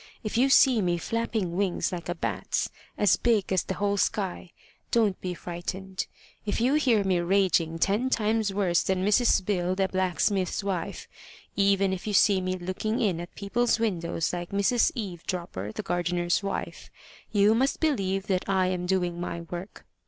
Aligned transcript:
If 0.23 0.35
you 0.35 0.49
see 0.49 0.81
me 0.81 0.97
flapping 0.97 1.55
wings 1.55 1.91
like 1.91 2.09
a 2.09 2.15
bat's, 2.15 2.71
as 2.97 3.17
big 3.17 3.53
as 3.53 3.61
the 3.61 3.75
whole 3.75 3.97
sky, 3.97 4.51
don't 4.89 5.21
be 5.21 5.35
frightened. 5.35 6.07
If 6.43 6.59
you 6.59 6.73
hear 6.73 7.03
me 7.03 7.19
raging 7.19 7.77
ten 7.77 8.09
times 8.09 8.51
worse 8.51 8.81
than 8.81 9.05
Mrs. 9.05 9.45
Bill, 9.45 9.75
the 9.75 9.87
blacksmith's 9.87 10.63
wife 10.63 11.07
even 11.55 11.93
if 11.93 12.07
you 12.07 12.13
see 12.13 12.41
me 12.41 12.57
looking 12.57 12.99
in 12.99 13.19
at 13.19 13.35
people's 13.35 13.77
windows 13.77 14.33
like 14.33 14.49
Mrs. 14.49 14.91
Eve 14.95 15.23
Dropper, 15.27 15.71
the 15.71 15.83
gardener's 15.83 16.41
wife 16.41 16.89
you 17.31 17.53
must 17.53 17.79
believe 17.79 18.25
that 18.25 18.49
I 18.49 18.69
am 18.69 18.87
doing 18.87 19.21
my 19.21 19.41
work. 19.41 19.85